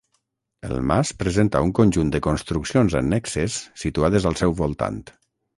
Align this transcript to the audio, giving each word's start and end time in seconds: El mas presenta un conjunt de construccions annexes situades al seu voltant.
El 0.67 0.71
mas 0.91 1.11
presenta 1.19 1.61
un 1.67 1.73
conjunt 1.81 2.15
de 2.15 2.21
construccions 2.29 2.97
annexes 3.03 3.61
situades 3.85 4.29
al 4.31 4.41
seu 4.45 4.57
voltant. 4.65 5.03